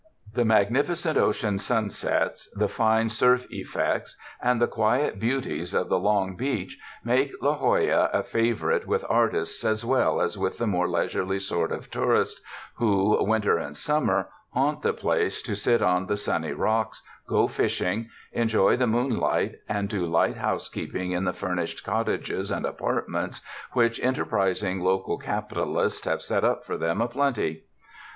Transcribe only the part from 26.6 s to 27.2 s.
for them a